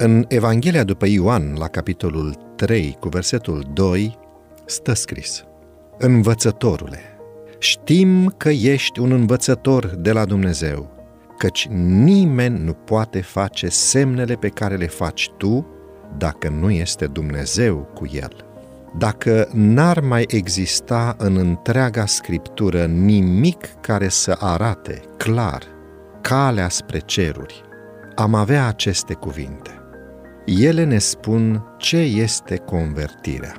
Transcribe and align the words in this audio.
În 0.00 0.24
Evanghelia 0.28 0.84
după 0.84 1.06
Ioan, 1.06 1.54
la 1.58 1.68
capitolul 1.68 2.34
3, 2.56 2.96
cu 3.00 3.08
versetul 3.08 3.70
2, 3.72 4.18
stă 4.64 4.92
scris 4.92 5.44
Învățătorule, 5.98 7.00
știm 7.58 8.34
că 8.36 8.48
ești 8.48 9.00
un 9.00 9.12
învățător 9.12 9.86
de 9.86 10.12
la 10.12 10.24
Dumnezeu, 10.24 10.90
căci 11.38 11.68
nimeni 12.02 12.64
nu 12.64 12.72
poate 12.72 13.20
face 13.20 13.68
semnele 13.68 14.34
pe 14.34 14.48
care 14.48 14.76
le 14.76 14.86
faci 14.86 15.30
tu 15.36 15.66
dacă 16.18 16.48
nu 16.48 16.70
este 16.70 17.06
Dumnezeu 17.06 17.90
cu 17.94 18.06
el. 18.12 18.44
Dacă 18.98 19.48
n-ar 19.52 20.00
mai 20.00 20.24
exista 20.28 21.14
în 21.18 21.36
întreaga 21.36 22.06
scriptură 22.06 22.84
nimic 22.84 23.66
care 23.80 24.08
să 24.08 24.36
arate 24.40 25.00
clar 25.16 25.62
calea 26.20 26.68
spre 26.68 26.98
ceruri, 26.98 27.62
am 28.14 28.34
avea 28.34 28.66
aceste 28.66 29.14
cuvinte. 29.14 29.77
Ele 30.56 30.84
ne 30.84 30.98
spun 30.98 31.62
ce 31.78 31.96
este 31.96 32.56
convertirea. 32.56 33.54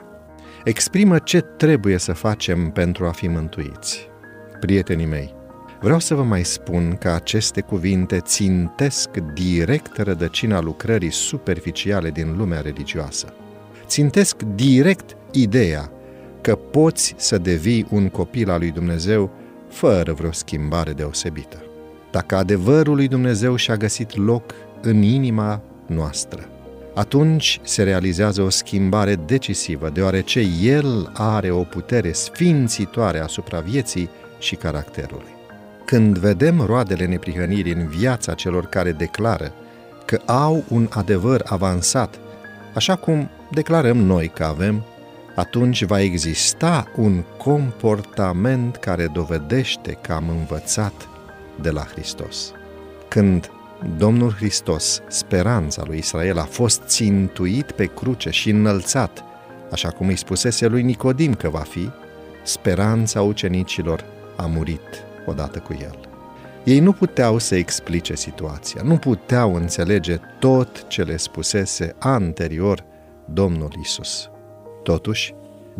Exprimă 0.63 1.20
ce 1.20 1.41
trebuie 1.41 1.97
să 1.97 2.13
facem 2.13 2.70
pentru 2.70 3.05
a 3.05 3.11
fi 3.11 3.27
mântuiți. 3.27 4.09
Prietenii 4.59 5.05
mei, 5.05 5.33
vreau 5.81 5.99
să 5.99 6.16
vă 6.16 6.23
mai 6.23 6.44
spun 6.44 6.95
că 6.99 7.09
aceste 7.09 7.61
cuvinte 7.61 8.20
țintesc 8.20 9.09
direct 9.33 9.97
rădăcina 9.97 10.61
lucrării 10.61 11.11
superficiale 11.11 12.09
din 12.09 12.38
lumea 12.38 12.61
religioasă. 12.61 13.33
Țintesc 13.85 14.41
direct 14.41 15.16
ideea 15.31 15.91
că 16.41 16.55
poți 16.55 17.13
să 17.17 17.38
devii 17.38 17.88
un 17.89 18.09
copil 18.09 18.49
al 18.49 18.59
lui 18.59 18.71
Dumnezeu 18.71 19.31
fără 19.67 20.13
vreo 20.13 20.31
schimbare 20.31 20.91
deosebită. 20.91 21.63
Dacă 22.11 22.35
adevărul 22.35 22.95
lui 22.95 23.08
Dumnezeu 23.08 23.56
și-a 23.56 23.75
găsit 23.75 24.16
loc 24.16 24.53
în 24.81 25.02
inima 25.02 25.61
noastră, 25.88 26.50
atunci 27.00 27.59
se 27.64 27.83
realizează 27.83 28.42
o 28.42 28.50
schimbare 28.50 29.16
decisivă, 29.16 29.89
deoarece 29.89 30.39
El 30.61 31.11
are 31.14 31.52
o 31.52 31.64
putere 31.64 32.11
sfințitoare 32.11 33.19
asupra 33.19 33.59
vieții 33.59 34.09
și 34.39 34.56
caracterului. 34.56 35.36
Când 35.86 36.17
vedem 36.17 36.61
roadele 36.61 37.06
neprihănirii 37.06 37.73
în 37.73 37.88
viața 37.88 38.33
celor 38.33 38.66
care 38.66 38.91
declară 38.91 39.53
că 40.06 40.22
au 40.25 40.64
un 40.67 40.88
adevăr 40.89 41.44
avansat, 41.45 42.19
așa 42.75 42.95
cum 42.95 43.30
declarăm 43.52 43.97
noi 43.97 44.28
că 44.28 44.44
avem, 44.44 44.84
atunci 45.36 45.84
va 45.84 46.02
exista 46.02 46.91
un 46.95 47.23
comportament 47.38 48.75
care 48.75 49.09
dovedește 49.13 49.97
că 50.02 50.13
am 50.13 50.30
învățat 50.30 51.09
de 51.61 51.69
la 51.69 51.81
Hristos. 51.81 52.52
Când 53.08 53.52
Domnul 53.97 54.31
Hristos, 54.31 55.02
speranța 55.08 55.83
lui 55.85 55.97
Israel, 55.97 56.38
a 56.38 56.44
fost 56.44 56.81
țintuit 56.85 57.72
pe 57.72 57.85
cruce 57.85 58.30
și 58.30 58.49
înălțat, 58.49 59.23
așa 59.72 59.89
cum 59.89 60.08
îi 60.08 60.16
spusese 60.16 60.67
lui 60.67 60.83
Nicodim 60.83 61.33
că 61.33 61.49
va 61.49 61.59
fi, 61.59 61.89
speranța 62.44 63.22
ucenicilor 63.22 64.03
a 64.35 64.45
murit 64.45 65.05
odată 65.25 65.59
cu 65.59 65.77
el. 65.81 66.00
Ei 66.63 66.80
nu 66.80 66.94
puteau 66.94 67.38
să 67.38 67.55
explice 67.55 68.16
situația, 68.16 68.81
nu 68.83 68.97
puteau 68.97 69.55
înțelege 69.55 70.17
tot 70.39 70.88
ce 70.88 71.03
le 71.03 71.17
spusese 71.17 71.95
anterior 72.00 72.83
Domnul 73.25 73.72
Isus. 73.81 74.30
Totuși, 74.83 75.33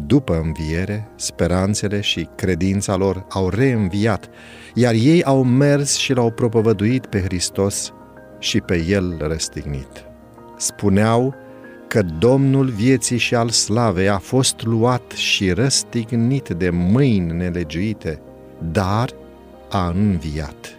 după 0.06 0.42
înviere, 0.44 1.08
speranțele 1.16 2.02
și 2.02 2.28
credința 2.36 2.96
lor 2.96 3.26
au 3.30 3.50
reînviat, 3.50 4.30
iar 4.74 4.94
ei 4.94 5.24
au 5.24 5.44
mers 5.44 5.96
și 5.96 6.14
l-au 6.14 6.32
propovăduit 6.32 7.06
pe 7.06 7.22
Hristos 7.22 7.94
și 8.40 8.60
pe 8.62 8.86
El 8.88 9.18
răstignit. 9.20 10.06
Spuneau 10.58 11.36
că 11.88 12.02
Domnul 12.20 12.66
vieții 12.66 13.18
și 13.18 13.36
al 13.36 13.50
slavei 13.50 14.10
a 14.10 14.18
fost 14.18 14.64
luat 14.64 15.12
și 15.12 15.52
răstignit 15.52 16.50
de 16.50 16.70
mâini 16.70 17.32
nelegiuite, 17.32 18.22
dar 18.72 19.10
a 19.70 19.88
înviat. 19.88 20.78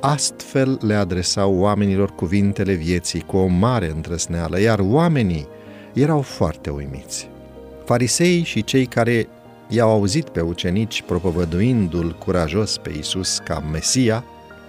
Astfel 0.00 0.78
le 0.82 0.94
adresau 0.94 1.54
oamenilor 1.54 2.14
cuvintele 2.14 2.72
vieții 2.72 3.20
cu 3.20 3.36
o 3.36 3.46
mare 3.46 3.90
întrăsneală, 3.90 4.60
iar 4.60 4.78
oamenii 4.78 5.48
erau 5.92 6.20
foarte 6.20 6.70
uimiți. 6.70 7.28
Farisei 7.84 8.42
și 8.42 8.64
cei 8.64 8.86
care 8.86 9.28
i-au 9.68 9.90
auzit 9.90 10.28
pe 10.28 10.40
ucenici 10.40 11.02
propovăduindu-l 11.02 12.16
curajos 12.18 12.76
pe 12.76 12.92
Isus 12.98 13.38
ca 13.44 13.64
Mesia, 13.72 14.24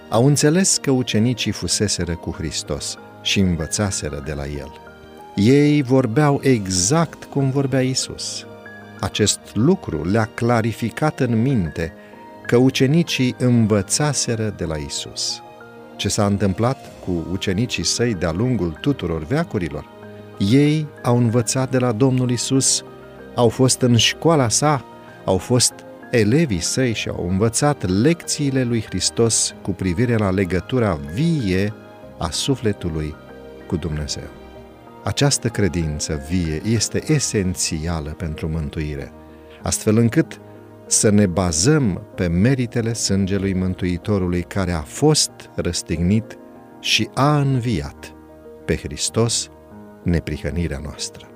au 0.10 0.26
înțeles 0.26 0.78
că 0.78 0.92
ucenicii 0.92 1.52
fuseseră 1.52 2.16
cu 2.16 2.32
Hristos 2.32 2.98
și 3.22 3.40
învățaseră 3.40 4.24
de 4.26 4.34
la 4.34 4.46
el. 4.46 4.72
Ei 5.36 5.82
vorbeau 5.82 6.40
exact 6.44 7.24
cum 7.24 7.50
vorbea 7.50 7.82
Isus. 7.82 8.46
Acest 9.00 9.40
lucru 9.54 10.10
le-a 10.10 10.30
clarificat 10.34 11.20
în 11.20 11.42
minte 11.42 11.94
că 12.46 12.58
ucenicii 12.58 13.36
învățaseră 13.38 14.54
de 14.58 14.66
la 14.66 14.76
Isus. 14.76 15.42
Ce 15.96 16.10
s-a 16.10 16.26
întâmplat 16.26 16.92
cu 17.06 17.28
ucenicii 17.32 17.84
săi 17.84 18.14
de-a 18.14 18.32
lungul 18.32 18.78
tuturor 18.82 19.24
veacurilor? 19.24 19.90
Ei 20.38 20.88
au 21.02 21.18
învățat 21.18 21.72
de 21.72 21.78
la 21.78 21.92
Domnul 21.92 22.30
Isus 22.32 22.84
au 23.36 23.50
fost 23.50 23.82
în 23.82 23.98
școala 23.98 24.50
sa, 24.50 24.86
au 25.26 25.38
fost 25.38 25.74
elevii 26.12 26.60
săi 26.60 26.94
și 26.94 27.10
au 27.10 27.28
învățat 27.30 28.02
lecțiile 28.02 28.64
lui 28.64 28.82
Hristos 28.82 29.56
cu 29.62 29.72
privire 29.72 30.16
la 30.16 30.32
legătura 30.32 31.00
vie 31.14 31.74
a 32.18 32.30
sufletului 32.30 33.16
cu 33.68 33.76
Dumnezeu. 33.76 34.28
Această 35.04 35.48
credință 35.48 36.26
vie 36.30 36.62
este 36.66 37.14
esențială 37.14 38.10
pentru 38.10 38.48
mântuire, 38.48 39.12
astfel 39.62 39.98
încât 39.98 40.40
să 40.86 41.10
ne 41.10 41.26
bazăm 41.26 42.02
pe 42.16 42.28
meritele 42.28 42.94
sângelui 42.94 43.54
Mântuitorului 43.54 44.42
care 44.42 44.72
a 44.72 44.82
fost 44.82 45.32
răstignit 45.56 46.38
și 46.80 47.10
a 47.14 47.40
înviat 47.40 48.14
pe 48.66 48.76
Hristos 48.76 49.50
neprihănirea 50.04 50.80
noastră. 50.84 51.35